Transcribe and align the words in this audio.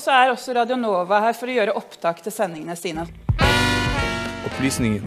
Og 0.00 0.04
så 0.04 0.14
er 0.16 0.30
også 0.32 0.54
Radio 0.56 0.78
Nova 0.80 1.18
her 1.20 1.34
for 1.36 1.50
å 1.52 1.52
gjøre 1.52 1.72
opptak 1.76 2.22
til 2.24 2.32
sendingene 2.32 2.72
sine. 2.72 3.02
Opplysningen. 4.48 5.04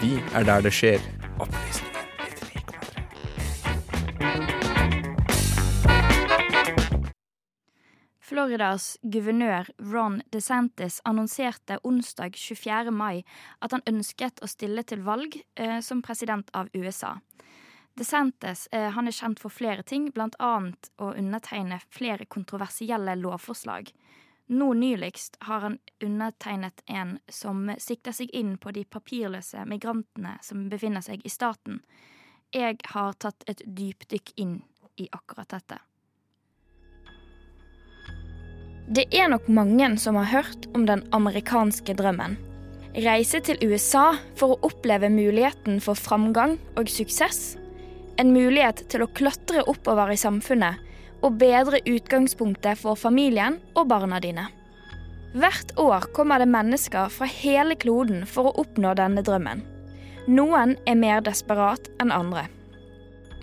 Vi 0.00 0.16
er 0.34 0.42
der 0.48 0.64
det 0.64 0.72
skjer. 0.74 1.04
Opplysningen. 1.38 2.02
Floridas 8.26 8.96
guvernør 9.06 9.70
Ron 9.94 10.18
DeSantis 10.34 10.98
annonserte 11.06 11.78
onsdag 11.86 12.34
24. 12.34 12.90
mai 12.90 13.22
at 13.62 13.70
han 13.70 13.86
ønsket 13.86 14.42
å 14.42 14.50
stille 14.50 14.82
til 14.82 15.06
valg 15.06 15.38
eh, 15.54 15.78
som 15.78 16.02
president 16.02 16.50
av 16.58 16.74
USA. 16.74 17.20
DeSantis 17.94 18.68
eh, 18.72 18.88
han 18.94 19.08
er 19.08 19.16
kjent 19.16 19.40
for 19.42 19.52
flere 19.52 19.84
ting, 19.84 20.08
bl.a. 20.14 20.52
å 20.96 21.12
undertegne 21.12 21.80
flere 21.92 22.24
kontroversielle 22.24 23.16
lovforslag. 23.20 23.92
Nå 24.52 24.72
nyligst 24.74 25.36
har 25.40 25.60
han 25.60 25.78
undertegnet 26.02 26.82
en 26.86 27.18
som 27.28 27.70
sikter 27.78 28.12
seg 28.16 28.32
inn 28.36 28.56
på 28.58 28.72
de 28.74 28.84
papirløse 28.84 29.64
migrantene 29.68 30.34
som 30.42 30.66
befinner 30.72 31.04
seg 31.04 31.24
i 31.24 31.32
staten. 31.32 31.80
Jeg 32.52 32.82
har 32.92 33.16
tatt 33.16 33.46
et 33.48 33.62
dypdykk 33.64 34.34
inn 34.36 34.58
i 35.00 35.08
akkurat 35.12 35.48
dette. 35.54 35.78
Det 38.92 39.06
er 39.14 39.30
nok 39.32 39.46
mange 39.48 39.86
som 39.96 40.18
har 40.20 40.28
hørt 40.28 40.66
om 40.76 40.84
den 40.88 41.04
amerikanske 41.16 41.94
drømmen. 41.96 42.34
Reise 42.92 43.40
til 43.40 43.56
USA 43.64 44.10
for 44.36 44.52
å 44.52 44.68
oppleve 44.68 45.08
muligheten 45.08 45.78
for 45.80 45.96
framgang 45.96 46.58
og 46.76 46.90
suksess. 46.92 47.54
En 48.20 48.32
mulighet 48.34 48.84
til 48.92 49.04
å 49.04 49.10
klatre 49.10 49.64
oppover 49.70 50.12
i 50.12 50.20
samfunnet 50.20 50.80
og 51.22 51.38
bedre 51.40 51.80
utgangspunktet 51.86 52.80
for 52.80 52.98
familien 52.98 53.60
og 53.76 53.88
barna 53.92 54.18
dine. 54.22 54.48
Hvert 55.32 55.70
år 55.80 56.10
kommer 56.12 56.42
det 56.42 56.50
mennesker 56.52 57.08
fra 57.14 57.28
hele 57.30 57.76
kloden 57.80 58.26
for 58.28 58.50
å 58.50 58.56
oppnå 58.64 58.92
denne 58.98 59.22
drømmen. 59.24 59.62
Noen 60.28 60.76
er 60.86 60.98
mer 60.98 61.22
desperat 61.24 61.88
enn 62.02 62.12
andre. 62.12 62.44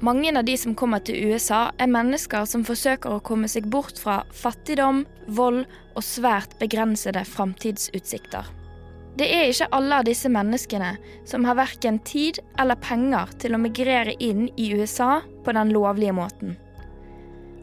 Mange 0.05 0.31
av 0.31 0.45
de 0.47 0.55
som 0.55 0.75
kommer 0.79 1.01
til 1.03 1.17
USA, 1.27 1.73
er 1.75 1.91
mennesker 1.91 2.45
som 2.47 2.63
forsøker 2.63 3.17
å 3.17 3.23
komme 3.25 3.49
seg 3.51 3.67
bort 3.67 3.99
fra 3.99 4.21
fattigdom, 4.31 5.01
vold 5.27 5.65
og 5.97 6.05
svært 6.05 6.55
begrensede 6.61 7.25
framtidsutsikter. 7.27 8.58
Det 9.17 9.27
er 9.33 9.49
ikke 9.49 9.67
alle 9.75 9.99
av 9.99 10.07
disse 10.07 10.29
menneskene 10.31 10.93
som 11.27 11.45
har 11.47 11.57
verken 11.59 11.99
tid 12.07 12.39
eller 12.61 12.79
penger 12.79 13.33
til 13.41 13.55
å 13.55 13.61
migrere 13.61 14.13
inn 14.23 14.47
i 14.55 14.69
USA 14.77 15.19
på 15.45 15.55
den 15.55 15.73
lovlige 15.75 16.15
måten. 16.15 16.57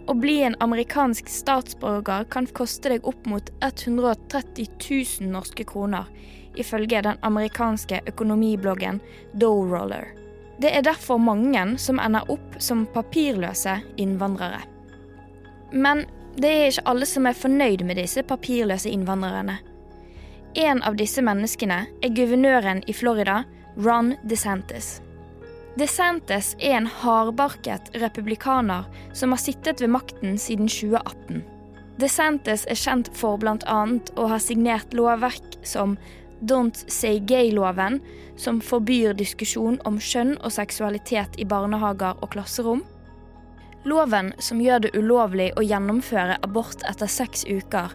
Å 0.06 0.14
bli 0.14 0.36
en 0.46 0.54
amerikansk 0.62 1.28
statsborger 1.30 2.28
kan 2.30 2.46
koste 2.54 2.92
deg 2.92 3.06
opp 3.08 3.24
mot 3.26 3.48
130 3.64 4.68
000 4.78 5.32
norske 5.32 5.64
kroner, 5.66 6.06
ifølge 6.54 7.02
den 7.02 7.18
amerikanske 7.26 8.04
økonomibloggen 8.06 9.00
Dowroller. 9.34 10.12
Det 10.62 10.70
er 10.72 10.84
derfor 10.86 11.18
mange 11.20 11.64
som 11.82 11.98
ender 12.00 12.30
opp 12.32 12.60
som 12.62 12.86
papirløse 12.94 13.80
innvandrere. 14.00 14.62
Men 15.72 16.06
det 16.38 16.52
er 16.52 16.70
ikke 16.70 16.86
alle 16.92 17.08
som 17.08 17.26
er 17.26 17.36
fornøyd 17.36 17.82
med 17.84 17.98
disse 17.98 18.22
papirløse 18.24 18.92
innvandrerne. 18.92 19.58
En 20.56 20.78
av 20.88 20.94
disse 20.96 21.20
menneskene 21.20 21.82
er 22.00 22.12
guvernøren 22.16 22.78
i 22.88 22.94
Florida, 22.96 23.42
Ron 23.76 24.14
DeSantis. 24.24 25.02
DeSantis 25.76 26.54
er 26.56 26.78
en 26.78 26.86
hardbarket 26.88 27.90
republikaner 28.00 28.86
som 29.12 29.34
har 29.34 29.42
sittet 29.42 29.82
ved 29.84 29.92
makten 29.92 30.38
siden 30.40 30.70
2018. 30.72 31.42
DeSantis 32.00 32.64
er 32.72 32.80
kjent 32.80 33.12
for 33.12 33.36
bl.a. 33.36 33.82
å 34.16 34.30
ha 34.32 34.40
signert 34.40 34.96
lovverk 34.96 35.60
som 35.60 35.98
Don't 36.40 36.86
Say 36.88 37.20
Gay-loven, 37.20 38.00
som 38.40 38.64
forbyr 38.64 39.12
diskusjon 39.20 39.76
om 39.84 40.00
kjønn 40.00 40.38
og 40.40 40.56
seksualitet 40.56 41.36
i 41.36 41.44
barnehager 41.44 42.16
og 42.22 42.32
klasserom. 42.32 42.80
Loven 43.84 44.32
som 44.40 44.64
gjør 44.64 44.86
det 44.86 44.96
ulovlig 44.96 45.52
å 45.60 45.68
gjennomføre 45.68 46.40
abort 46.48 46.80
etter 46.88 47.12
seks 47.12 47.44
uker, 47.44 47.92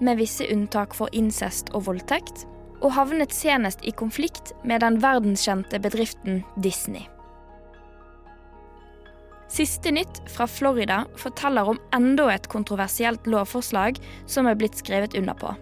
med 0.00 0.18
visse 0.20 0.46
unntak 0.52 0.94
for 0.96 1.12
incest 1.12 1.72
og 1.74 1.86
voldtekt. 1.88 2.46
Og 2.78 2.92
havnet 2.94 3.34
senest 3.34 3.82
i 3.82 3.90
konflikt 3.90 4.52
med 4.62 4.84
den 4.84 5.00
verdenskjente 5.02 5.80
bedriften 5.82 6.44
Disney. 6.62 7.08
Siste 9.48 9.90
nytt 9.90 10.20
fra 10.28 10.46
Florida 10.46 11.00
forteller 11.16 11.72
om 11.72 11.80
enda 11.96 12.28
et 12.34 12.46
kontroversielt 12.52 13.26
lovforslag 13.26 13.98
som 14.28 14.46
er 14.46 14.58
blitt 14.60 14.76
skrevet 14.78 15.16
under 15.18 15.34
på. 15.34 15.54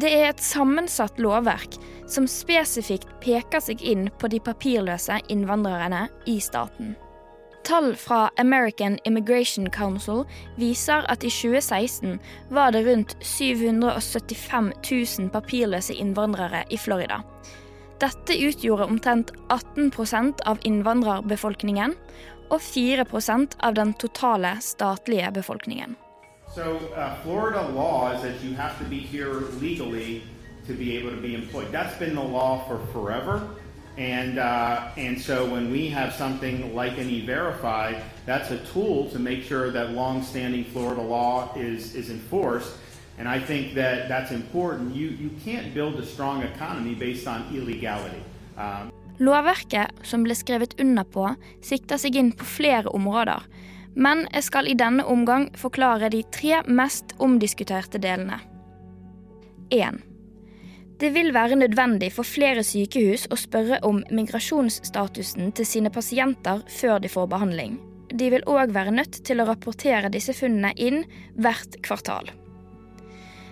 Det 0.00 0.08
er 0.08 0.30
et 0.30 0.40
sammensatt 0.40 1.18
lovverk 1.20 1.76
som 2.08 2.28
spesifikt 2.30 3.10
peker 3.20 3.60
seg 3.60 3.82
inn 3.82 4.06
på 4.16 4.30
de 4.32 4.40
papirløse 4.40 5.18
innvandrerne 5.28 6.06
i 6.30 6.38
staten. 6.40 6.94
Tall 7.70 7.96
fra 7.96 8.30
American 8.36 8.98
Immigration 9.04 9.70
Council 9.70 10.24
viser 10.58 11.04
at 11.06 11.22
i 11.22 11.28
2016 11.30 12.16
var 12.50 12.72
det 12.74 12.80
rundt 12.82 13.14
775 13.22 14.72
000 15.18 15.28
papirløse 15.30 15.94
innvandrere 15.94 16.64
i 16.70 16.76
Florida. 16.76 17.20
Dette 18.02 18.34
utgjorde 18.48 18.88
omtrent 18.90 19.30
18% 19.54 20.42
av 20.50 20.58
innvandrerbefolkningen 20.66 21.94
og 22.50 22.58
4% 22.58 23.54
av 23.62 23.78
den 23.78 23.94
totale 23.94 24.56
statlige 24.60 25.30
befolkningen. 25.30 25.94
So 26.50 26.74
uh, 26.96 27.22
Florida 27.22 27.62
law 27.70 28.10
is 28.10 28.22
that 28.22 28.42
you 28.42 28.56
have 28.58 28.74
to 28.82 28.84
be 28.90 28.98
here 28.98 29.46
legally 29.62 30.22
to 30.66 30.74
be 30.74 30.98
able 30.98 31.14
to 31.14 31.22
be 31.22 31.36
employed. 31.36 31.70
That's 31.70 31.96
been 31.98 32.16
the 32.16 32.28
law 32.38 32.66
for 32.66 32.80
forever. 32.92 33.46
And, 34.00 34.38
uh, 34.38 34.88
and 34.96 35.20
so 35.20 35.44
when 35.44 35.70
we 35.70 35.88
have 35.88 36.14
something 36.14 36.74
like 36.74 36.96
an 36.96 37.10
E-Verify, 37.10 38.00
that's 38.24 38.50
a 38.50 38.58
tool 38.72 39.10
to 39.10 39.18
make 39.18 39.44
sure 39.44 39.70
that 39.70 39.92
long-standing 39.92 40.64
Florida 40.72 41.02
law 41.02 41.52
is, 41.54 41.94
is 41.94 42.08
enforced. 42.08 42.72
And 43.18 43.28
I 43.28 43.38
think 43.38 43.74
that 43.74 44.08
that's 44.08 44.32
important. 44.32 44.96
You, 44.96 45.08
you 45.08 45.30
can't 45.44 45.74
build 45.74 45.96
a 46.00 46.06
strong 46.06 46.42
economy 46.42 46.94
based 46.94 47.28
on 47.28 47.44
illegality. 47.54 48.22
Um, 48.56 48.90
Lovverket 49.20 49.92
som 50.02 50.24
ble 50.24 50.32
skrevet 50.32 50.78
under 50.80 51.04
på, 51.04 51.26
sikter 51.60 52.00
seg 52.00 52.16
inn 52.16 52.32
på 52.32 52.46
flere 52.48 52.88
områder 52.88 53.44
men 53.94 54.26
jeg 54.30 54.46
skal 54.46 54.68
i 54.70 54.76
denne 54.78 55.04
omgang 55.06 55.48
forklare 55.58 56.10
de 56.12 56.22
tre 56.32 56.62
mest 56.66 57.14
omdiskuterte 57.18 58.00
delene. 58.02 58.38
1. 59.70 60.00
Det 61.00 61.14
vil 61.14 61.32
være 61.32 61.56
nødvendig 61.56 62.10
for 62.12 62.28
flere 62.28 62.60
sykehus 62.66 63.24
å 63.32 63.38
spørre 63.40 63.78
om 63.88 64.02
migrasjonsstatusen 64.12 65.48
til 65.56 65.68
sine 65.68 65.92
pasienter 65.92 66.60
før 66.68 67.00
de 67.00 67.08
får 67.08 67.30
behandling. 67.32 67.78
De 68.12 68.28
vil 68.34 68.44
òg 68.50 68.74
være 68.74 68.92
nødt 68.92 69.22
til 69.24 69.40
å 69.40 69.46
rapportere 69.48 70.10
disse 70.12 70.34
funnene 70.36 70.74
inn 70.76 71.06
hvert 71.40 71.78
kvartal. 71.86 72.28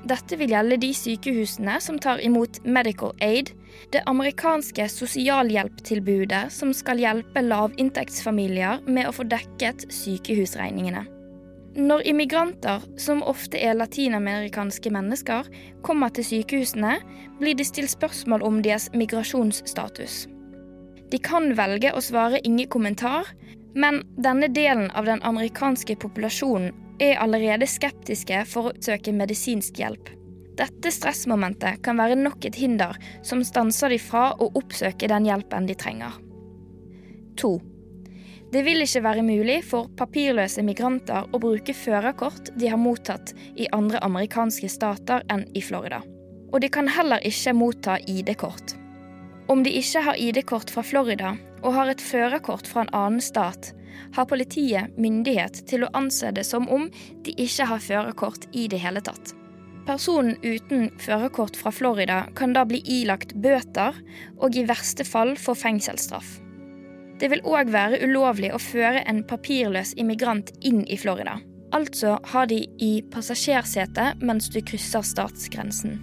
Dette 0.09 0.37
vil 0.39 0.53
gjelde 0.53 0.79
de 0.83 0.93
sykehusene 0.95 1.81
som 1.83 1.97
tar 1.99 2.21
imot 2.21 2.61
medical 2.69 3.17
aid, 3.25 3.55
det 3.93 4.05
amerikanske 4.11 4.85
sosialhjelptilbudet 4.93 6.49
som 6.53 6.75
skal 6.77 7.01
hjelpe 7.01 7.43
lavinntektsfamilier 7.49 8.85
med 8.87 9.09
å 9.09 9.15
få 9.17 9.25
dekket 9.25 9.89
sykehusregningene. 9.89 11.07
Når 11.79 12.03
immigranter, 12.11 12.83
som 12.99 13.21
ofte 13.23 13.59
er 13.63 13.77
latinamerikanske 13.79 14.91
mennesker, 14.91 15.47
kommer 15.87 16.11
til 16.11 16.27
sykehusene, 16.27 16.97
blir 17.39 17.55
de 17.55 17.67
stilt 17.67 17.93
spørsmål 17.93 18.43
om 18.43 18.59
deres 18.65 18.89
migrasjonsstatus. 18.99 20.25
De 21.09 21.21
kan 21.23 21.53
velge 21.55 21.93
å 21.95 22.03
svare 22.03 22.43
ingen 22.43 22.67
kommentar, 22.67 23.31
men 23.79 24.03
denne 24.19 24.51
delen 24.51 24.91
av 24.91 25.07
den 25.07 25.23
amerikanske 25.23 25.95
populasjonen 26.03 26.75
er 26.99 27.21
allerede 27.23 27.71
skeptiske 27.71 28.43
for 28.51 28.73
å 28.73 28.77
søke 28.83 29.15
medisinsk 29.15 29.79
hjelp. 29.79 30.11
Dette 30.59 30.91
stressmomentet 30.91 31.79
kan 31.87 32.03
være 32.03 32.19
nok 32.19 32.43
et 32.49 32.59
hinder 32.59 32.99
som 33.23 33.45
stanser 33.47 33.95
de 33.95 34.03
fra 34.03 34.33
å 34.35 34.51
oppsøke 34.59 35.07
den 35.07 35.31
hjelpen 35.31 35.71
de 35.71 35.79
trenger. 35.79 36.19
2. 37.39 37.55
Det 38.49 38.63
vil 38.65 38.81
ikke 38.81 39.03
være 39.05 39.23
mulig 39.27 39.59
for 39.69 39.91
papirløse 39.99 40.63
migranter 40.65 41.27
å 41.37 41.41
bruke 41.43 41.75
førerkort 41.77 42.49
de 42.57 42.71
har 42.73 42.81
mottatt 42.81 43.35
i 43.61 43.67
andre 43.77 44.01
amerikanske 44.07 44.71
stater 44.73 45.27
enn 45.29 45.45
i 45.53 45.61
Florida. 45.61 46.01
Og 46.49 46.63
de 46.65 46.71
kan 46.73 46.89
heller 46.89 47.21
ikke 47.29 47.53
motta 47.53 47.99
ID-kort. 48.09 48.73
Om 49.53 49.67
de 49.67 49.75
ikke 49.77 50.01
har 50.07 50.17
ID-kort 50.17 50.73
fra 50.73 50.85
Florida 50.85 51.35
og 51.61 51.77
har 51.77 51.93
et 51.93 52.01
førerkort 52.01 52.71
fra 52.71 52.87
en 52.87 52.95
annen 52.97 53.25
stat, 53.25 53.75
har 54.17 54.29
politiet 54.31 54.97
myndighet 54.97 55.67
til 55.69 55.85
å 55.85 55.93
anse 55.99 56.33
det 56.33 56.47
som 56.49 56.69
om 56.73 56.89
de 57.27 57.37
ikke 57.37 57.69
har 57.69 57.85
førerkort 57.85 58.49
i 58.57 58.65
det 58.73 58.81
hele 58.81 59.05
tatt. 59.05 59.35
Personen 59.89 60.37
uten 60.41 60.89
førerkort 61.01 61.57
fra 61.57 61.73
Florida 61.73 62.23
kan 62.37 62.57
da 62.57 62.65
bli 62.69 62.81
ilagt 63.01 63.37
bøter 63.37 63.97
og 64.39 64.57
i 64.57 64.65
verste 64.69 65.05
fall 65.05 65.37
få 65.37 65.57
fengselsstraff. 65.57 66.39
Det 67.19 67.31
vil 67.33 67.43
òg 67.47 67.71
være 67.75 67.99
ulovlig 68.07 68.53
å 68.55 68.61
føre 68.63 69.03
en 69.11 69.25
papirløs 69.27 69.95
immigrant 69.99 70.53
inn 70.63 70.85
i 70.87 70.99
Florida. 71.01 71.39
Altså 71.75 72.17
har 72.33 72.47
de 72.49 72.63
i 72.81 72.93
passasjersetet 73.13 74.23
mens 74.25 74.49
du 74.55 74.61
krysser 74.63 75.05
statsgrensen. 75.05 75.99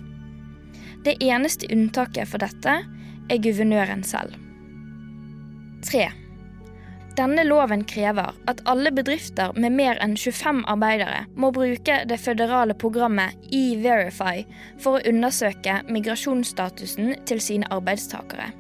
Det 1.06 1.16
eneste 1.24 1.70
unntaket 1.72 2.30
for 2.30 2.42
dette 2.44 2.76
er 3.30 3.42
guvernøren 3.42 4.04
selv. 4.06 4.36
3. 5.86 6.10
Denne 7.16 7.46
loven 7.48 7.86
krever 7.88 8.36
at 8.52 8.62
alle 8.68 8.92
bedrifter 8.92 9.54
med 9.56 9.78
mer 9.78 10.02
enn 10.04 10.18
25 10.20 10.66
arbeidere 10.68 11.24
må 11.40 11.54
bruke 11.56 12.02
det 12.10 12.18
føderale 12.20 12.76
programmet 12.76 13.38
E-Verify 13.56 14.44
for 14.84 14.98
å 14.98 15.06
undersøke 15.08 15.80
migrasjonsstatusen 15.88 17.14
til 17.30 17.42
sine 17.42 17.72
arbeidstakere. 17.72 18.52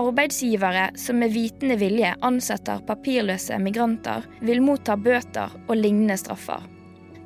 Arbeidsgivere 0.00 0.90
som 0.96 1.18
med 1.20 1.34
vitende 1.34 1.76
vilje 1.76 2.14
ansetter 2.24 2.80
papirløse 2.88 3.58
migranter, 3.60 4.24
vil 4.40 4.62
motta 4.64 4.96
bøter 4.96 5.52
og 5.66 5.74
lignende 5.76 6.16
straffer. 6.16 6.64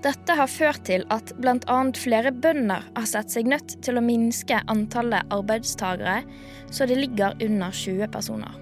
Dette 0.03 0.35
har 0.39 0.51
ført 0.51 0.83
til 0.87 1.07
at 1.15 1.33
bl.a. 1.41 1.79
flere 1.99 2.33
bønder 2.35 2.85
har 2.97 3.07
sett 3.09 3.33
seg 3.33 3.49
nødt 3.51 3.79
til 3.83 3.99
å 3.99 4.05
minske 4.05 4.59
antallet 4.71 5.31
arbeidstagere, 5.35 6.21
så 6.71 6.87
det 6.91 6.99
ligger 7.01 7.39
under 7.43 7.75
20 7.75 8.11
personer. 8.13 8.59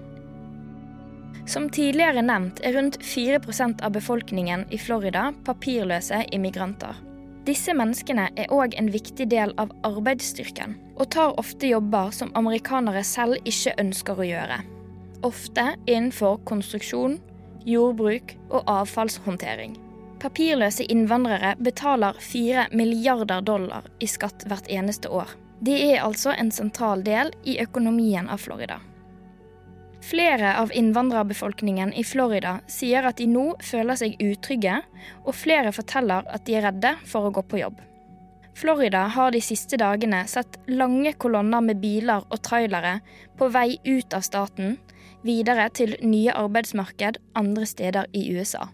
Som 1.45 1.67
tidligere 1.69 2.23
nevnt 2.25 2.61
er 2.65 2.73
rundt 2.77 2.97
4% 3.05 3.83
av 3.85 3.93
befolkningen 3.93 4.65
i 4.73 4.79
Florida 4.81 5.27
papirløse 5.45 6.23
immigranter. 6.33 6.97
Disse 7.45 7.75
menneskene 7.77 8.31
er 8.33 8.49
òg 8.53 8.73
en 8.79 8.89
viktig 8.89 9.27
del 9.29 9.53
av 9.61 9.73
arbeidsstyrken, 9.85 10.79
og 10.95 11.09
tar 11.11 11.35
ofte 11.39 11.67
jobber 11.67 12.11
som 12.15 12.31
amerikanere 12.35 13.03
selv 13.03 13.39
ikke 13.43 13.75
ønsker 13.81 14.19
å 14.19 14.27
gjøre. 14.27 14.59
Ofte 15.25 15.65
innenfor 15.85 16.39
konstruksjon, 16.47 17.17
jordbruk 17.65 18.35
og 18.49 18.63
avfallshåndtering. 18.69 19.75
Papirløse 20.21 20.85
innvandrere 20.89 21.55
betaler 21.59 22.17
4 22.19 22.69
milliarder 22.73 23.43
dollar 23.45 23.87
i 23.99 24.07
skatt 24.09 24.45
hvert 24.47 24.69
eneste 24.71 25.11
år. 25.11 25.33
De 25.65 25.75
er 25.91 26.03
altså 26.03 26.33
en 26.35 26.51
sentral 26.51 27.03
del 27.03 27.31
i 27.43 27.57
økonomien 27.63 28.29
av 28.29 28.43
Florida. 28.43 28.79
Flere 30.05 30.51
av 30.61 30.71
innvandrerbefolkningen 30.73 31.93
i 31.97 32.03
Florida 32.05 32.59
sier 32.69 33.07
at 33.09 33.17
de 33.17 33.25
nå 33.31 33.55
føler 33.65 33.97
seg 33.97 34.19
utrygge, 34.21 34.77
og 35.25 35.33
flere 35.33 35.71
forteller 35.73 36.27
at 36.29 36.45
de 36.45 36.59
er 36.59 36.67
redde 36.67 36.91
for 37.09 37.25
å 37.25 37.33
gå 37.33 37.41
på 37.49 37.63
jobb. 37.63 37.79
Florida 38.55 39.03
har 39.11 39.33
de 39.35 39.41
siste 39.43 39.75
dagene 39.77 40.21
sett 40.31 40.55
lange 40.71 41.11
kolonner 41.19 41.63
med 41.65 41.81
biler 41.81 42.23
og 42.31 42.39
trailere 42.45 43.01
på 43.35 43.49
vei 43.51 43.75
ut 43.83 44.15
av 44.15 44.23
staten, 44.23 44.77
videre 45.27 45.67
til 45.75 45.97
nye 46.05 46.31
arbeidsmarked 46.31 47.19
andre 47.35 47.67
steder 47.67 48.07
i 48.15 48.29
USA. 48.31 48.69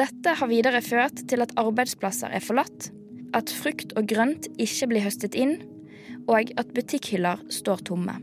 Dette 0.00 0.32
har 0.40 0.48
videre 0.48 0.80
ført 0.80 1.20
til 1.28 1.44
at 1.44 1.52
arbeidsplasser 1.60 2.32
er 2.32 2.44
forlatt, 2.44 2.88
at 3.36 3.52
frukt 3.52 3.92
og 3.98 4.08
grønt 4.08 4.48
ikke 4.56 4.88
blir 4.88 5.04
høstet 5.04 5.36
inn, 5.36 5.58
og 6.24 6.54
at 6.56 6.72
butikkhyller 6.72 7.44
står 7.52 7.84
tomme. 7.90 8.16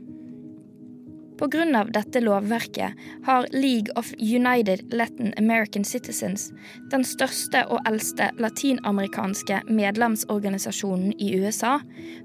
Pga. 1.38 1.84
dette 1.94 2.19
lovverket 2.22 2.94
har 3.25 3.45
League 3.51 3.94
of 3.95 4.13
United 4.18 4.94
Latin 4.94 5.34
American 5.38 5.84
Citizens, 5.84 6.51
den 6.92 7.04
største 7.04 7.62
og 7.68 7.80
eldste 7.86 8.31
latinamerikanske 8.42 9.62
medlemsorganisasjonen 9.69 11.13
i 11.19 11.36
USA, 11.39 11.78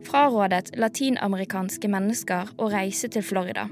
frarådet 0.08 0.72
latinamerikanske 0.76 1.88
mennesker 1.88 2.54
å 2.56 2.70
reise 2.72 3.08
til 3.08 3.22
Florida. 3.22 3.68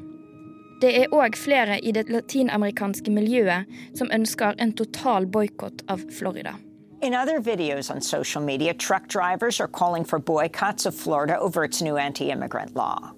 Det 0.80 0.92
er 0.96 1.12
òg 1.12 1.36
flere 1.36 1.78
i 1.80 1.92
det 1.92 2.08
latinamerikanske 2.08 3.12
miljøet 3.12 3.68
som 3.96 4.12
ønsker 4.12 4.56
en 4.58 4.72
total 4.72 5.26
boikott 5.26 5.84
av 5.88 6.04
Florida. 6.12 6.56
In 7.02 7.14
other 7.14 7.40
videos 7.40 7.90
on 7.90 8.00
social 8.00 8.44
media, 8.44 8.74
truck 8.74 9.08
drivers 9.08 9.60
are 9.60 9.68
calling 9.68 10.04
for 10.04 10.18
boycotts 10.18 10.84
of 10.84 10.94
Florida 10.94 11.38
over 11.38 11.64
its 11.64 11.80
new 11.80 11.96
anti 11.96 12.30
immigrant 12.30 12.76
law. 12.76 13.14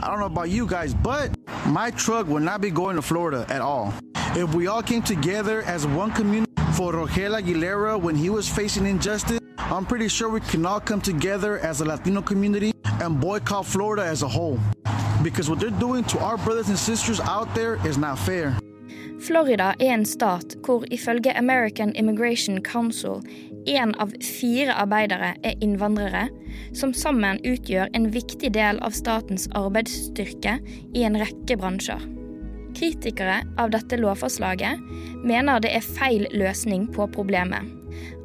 I 0.00 0.08
don't 0.08 0.18
know 0.18 0.26
about 0.26 0.50
you 0.50 0.66
guys, 0.66 0.94
but 0.94 1.30
my 1.66 1.90
truck 1.90 2.26
will 2.26 2.40
not 2.40 2.60
be 2.60 2.70
going 2.70 2.96
to 2.96 3.02
Florida 3.02 3.46
at 3.48 3.60
all. 3.60 3.94
If 4.36 4.54
we 4.54 4.66
all 4.66 4.82
came 4.82 5.02
together 5.02 5.62
as 5.62 5.86
one 5.86 6.10
community 6.12 6.50
for 6.72 6.92
Rogel 6.92 7.40
Aguilera 7.40 8.00
when 8.00 8.16
he 8.16 8.30
was 8.30 8.48
facing 8.48 8.86
injustice, 8.86 9.40
I'm 9.58 9.86
pretty 9.86 10.08
sure 10.08 10.28
we 10.28 10.40
can 10.40 10.66
all 10.66 10.80
come 10.80 11.00
together 11.00 11.58
as 11.60 11.80
a 11.80 11.84
Latino 11.84 12.20
community 12.20 12.72
and 13.00 13.20
boycott 13.20 13.66
Florida 13.66 14.04
as 14.04 14.22
a 14.22 14.28
whole. 14.28 14.58
Because 15.22 15.48
what 15.48 15.60
they're 15.60 15.70
doing 15.70 16.04
to 16.04 16.18
our 16.18 16.36
brothers 16.36 16.68
and 16.68 16.78
sisters 16.78 17.20
out 17.20 17.54
there 17.54 17.78
is 17.86 17.96
not 17.96 18.18
fair. 18.18 18.56
Florida 19.20 19.74
er 19.80 19.92
en 19.94 20.04
stat 20.04 20.56
hvor 20.66 20.84
ifølge 20.90 21.32
American 21.38 21.94
Immigration 21.94 22.62
Council 22.62 23.22
én 23.66 23.94
av 23.98 24.10
fire 24.20 24.74
arbeidere 24.74 25.34
er 25.42 25.54
innvandrere, 25.60 26.28
som 26.76 26.94
sammen 26.96 27.40
utgjør 27.46 27.92
en 27.94 28.10
viktig 28.14 28.52
del 28.56 28.80
av 28.84 28.96
statens 28.96 29.46
arbeidsstyrke 29.56 30.58
i 30.94 31.06
en 31.06 31.18
rekke 31.20 31.58
bransjer. 31.60 32.02
Kritikere 32.74 33.42
av 33.60 33.70
dette 33.70 33.98
lovforslaget 34.00 34.80
mener 35.22 35.62
det 35.62 35.70
er 35.76 35.86
feil 35.86 36.26
løsning 36.34 36.88
på 36.94 37.06
problemet. 37.14 37.70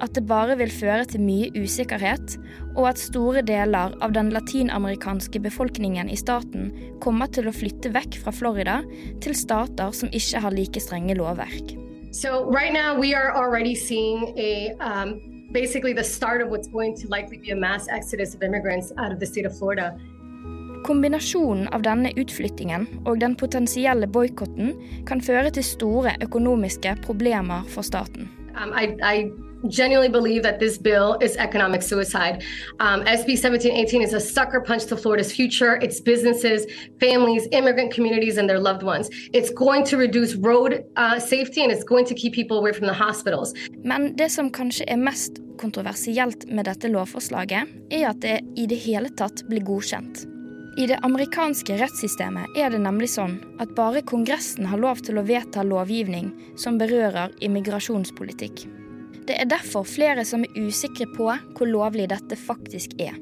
At 0.01 0.15
det 0.15 0.25
bare 0.25 0.55
vil 0.57 0.71
føre 0.73 1.05
til 1.11 1.21
mye 1.21 1.51
usikkerhet, 1.53 2.37
og 2.73 2.87
at 2.89 3.01
store 3.01 3.43
deler 3.45 3.93
av 4.01 4.15
den 4.15 4.31
latinamerikanske 4.33 5.41
befolkningen 5.43 6.09
i 6.09 6.17
staten 6.17 6.71
kommer 7.03 7.29
til 7.29 7.49
å 7.49 7.53
flytte 7.53 7.93
vekk 7.93 8.17
fra 8.23 8.33
Florida 8.33 8.79
til 9.21 9.37
stater 9.37 9.93
som 9.93 10.09
ikke 10.09 10.41
har 10.45 10.55
like 10.55 10.81
strenge 10.81 11.17
lovverk. 11.19 11.75
So 12.11 12.49
right 12.49 12.73
now 12.73 12.97
we 12.97 13.13
are 13.13 13.31
already 13.31 13.75
seeing 13.75 14.33
a 14.37 14.73
um, 14.81 15.28
basically 15.51 15.93
the 15.93 16.03
start 16.03 16.41
of 16.41 16.49
what's 16.49 16.67
going 16.67 16.95
to 16.95 17.07
likely 17.07 17.37
be 17.37 17.51
a 17.51 17.55
mass 17.55 17.87
exodus 17.87 18.35
of 18.35 18.43
immigrants 18.43 18.91
out 18.97 19.11
of 19.11 19.19
the 19.19 19.25
state 19.25 19.45
of 19.45 19.57
Florida. 19.57 19.97
Kombinasjonen 20.83 21.67
av 21.75 21.83
denne 21.83 22.13
utflyttingen 22.15 22.87
og 23.03 23.19
den 23.19 23.35
potensielle 23.35 24.07
boikotten 24.07 24.71
kan 25.09 25.21
føre 25.21 25.51
til 25.51 25.65
store 25.65 26.15
økonomiske 26.23 26.95
problemer 27.03 27.67
for 27.67 27.83
staten. 27.83 28.29
Um, 28.55 28.71
I, 28.71 28.95
I 29.03 29.48
genuinely 29.67 30.09
believe 30.09 30.43
that 30.43 30.59
this 30.59 30.77
bill 30.77 31.17
is 31.21 31.35
economic 31.37 31.81
suicide. 31.81 32.43
Um, 32.79 33.01
SB 33.01 33.35
1718 33.37 34.01
is 34.01 34.13
a 34.13 34.19
sucker 34.19 34.61
punch 34.61 34.85
to 34.85 34.97
Florida's 34.97 35.31
future, 35.31 35.75
its 35.75 35.99
businesses, 35.99 36.65
families, 36.99 37.47
immigrant 37.51 37.93
communities, 37.93 38.37
and 38.37 38.49
their 38.49 38.59
loved 38.59 38.83
ones. 38.83 39.09
It's 39.33 39.49
going 39.49 39.83
to 39.85 39.97
reduce 39.97 40.35
road 40.35 40.83
uh, 40.95 41.19
safety 41.19 41.63
and 41.63 41.71
it's 41.71 41.83
going 41.83 42.05
to 42.05 42.15
keep 42.15 42.33
people 42.33 42.57
away 42.57 42.73
from 42.73 42.87
the 42.87 42.93
hospitals. 42.93 43.53
Men 43.83 44.15
det 44.15 44.31
som 44.31 44.51
kanskje 44.51 44.85
er 44.87 44.97
mest 44.97 45.39
kontroversielt 45.59 46.47
med 46.47 46.65
dette 46.65 46.87
lovforslaget, 46.87 47.67
er 47.91 48.09
at 48.09 48.21
det 48.23 48.39
i 48.55 48.67
det 48.69 48.79
hele 48.85 49.11
tatt 49.19 49.43
blir 49.49 49.65
godkjent. 49.67 50.23
I 50.79 50.85
det 50.87 50.99
amerikanske 51.03 51.75
rettssystemet 51.81 52.55
er 52.55 52.71
det 52.71 52.79
nemlig 52.79 53.09
sånn 53.11 53.39
at 53.59 53.73
bare 53.75 54.05
Kongressen 54.07 54.69
har 54.69 54.79
lov 54.79 55.01
til 55.03 55.19
å 55.19 55.25
vedta 55.27 55.65
lovgivning 55.67 56.31
som 56.55 56.77
berører 56.79 57.33
immigrasjonspolitikk. 57.43 58.78
Det 59.29 59.37
er 59.37 59.45
derfor 59.45 59.83
flere 59.85 60.23
som 60.25 60.41
er 60.41 60.55
usikre 60.57 61.05
på 61.05 61.29
hvor 61.29 61.69
lovlig 61.69 62.07
dette 62.09 62.35
faktisk 62.35 62.97
er. 62.99 63.13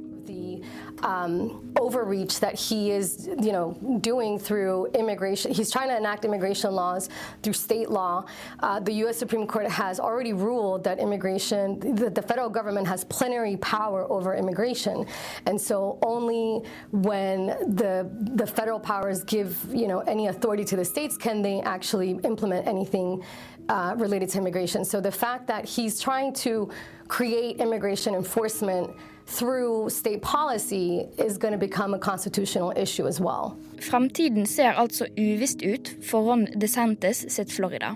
Um, 1.03 1.73
overreach 1.79 2.39
that 2.39 2.59
he 2.59 2.91
is, 2.91 3.29
you 3.39 3.51
know, 3.51 3.77
doing 4.01 4.39
through 4.39 4.87
immigration. 4.95 5.53
He's 5.53 5.69
trying 5.69 5.89
to 5.89 5.97
enact 5.97 6.25
immigration 6.25 6.73
laws 6.73 7.09
through 7.43 7.53
state 7.53 7.91
law. 7.91 8.25
Uh, 8.59 8.79
the 8.79 8.93
U.S. 9.03 9.15
Supreme 9.17 9.45
Court 9.45 9.69
has 9.69 9.99
already 9.99 10.33
ruled 10.33 10.83
that 10.85 10.97
immigration, 10.97 11.95
that 11.97 12.15
the 12.15 12.21
federal 12.23 12.49
government 12.49 12.87
has 12.87 13.03
plenary 13.05 13.57
power 13.57 14.11
over 14.11 14.33
immigration, 14.33 15.05
and 15.45 15.61
so 15.61 15.99
only 16.01 16.67
when 16.91 17.47
the 17.75 18.09
the 18.33 18.47
federal 18.47 18.79
powers 18.79 19.23
give, 19.23 19.55
you 19.71 19.87
know, 19.87 19.99
any 19.99 20.27
authority 20.27 20.65
to 20.65 20.75
the 20.75 20.85
states 20.85 21.15
can 21.15 21.43
they 21.43 21.61
actually 21.61 22.19
implement 22.23 22.65
anything 22.67 23.23
uh, 23.69 23.93
related 23.97 24.29
to 24.29 24.37
immigration. 24.37 24.85
So 24.85 25.01
the 25.01 25.11
fact 25.11 25.47
that 25.47 25.65
he's 25.65 25.99
trying 25.99 26.33
to 26.45 26.69
create 27.07 27.57
immigration 27.59 28.15
enforcement 28.15 28.89
through 29.27 29.89
state 29.89 30.21
policy 30.21 31.05
is 31.17 31.37
going 31.37 31.51
to 31.51 31.57
become 31.57 31.93
a 31.93 31.99
constitutional 31.99 32.73
issue 32.75 33.07
as 33.07 33.19
well. 33.19 33.57
Framtiden 33.79 34.45
ser 34.45 34.71
altså 34.71 35.05
uvisst 35.17 35.61
ut 35.61 35.95
for 36.03 36.21
Ron 36.21 36.47
DeSantis 36.61 37.25
sitt 37.29 37.51
Florida. 37.51 37.95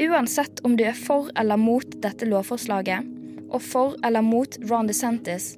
Uansett 0.00 0.64
om 0.64 0.76
du 0.76 0.84
er 0.84 0.96
for 1.06 1.28
eller 1.36 1.56
mot 1.56 2.02
dette 2.02 2.24
lovforslaget, 2.24 3.04
og 3.50 3.62
for 3.62 3.96
eller 4.04 4.20
mot 4.20 4.58
Ron 4.70 4.88
DeSantis, 4.88 5.56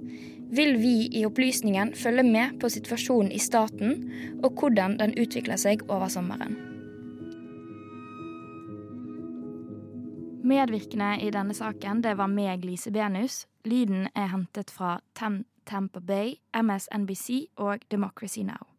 vil 0.52 0.78
vi 0.82 1.08
i 1.12 1.24
Opplysningen 1.26 1.94
følge 1.94 2.22
med 2.22 2.58
på 2.60 2.68
situasjonen 2.68 3.32
i 3.32 3.38
staten 3.38 4.10
og 4.42 4.52
hvordan 4.58 4.98
den 4.98 5.14
utvikler 5.16 5.56
seg 5.56 5.84
over 5.88 6.08
sommeren. 6.08 6.71
Medvirkende 10.42 11.20
i 11.22 11.30
denne 11.30 11.54
saken 11.54 12.00
det 12.02 12.16
var 12.18 12.26
meg, 12.26 12.64
Lise 12.66 12.90
Benus. 12.90 13.44
Lyden 13.64 14.08
er 14.18 14.32
hentet 14.34 14.74
fra 14.74 14.96
Tampa 15.14 16.02
Bay, 16.02 16.34
MSNBC 16.50 17.54
og 17.56 17.86
Democracy 17.90 18.42
Now! 18.42 18.71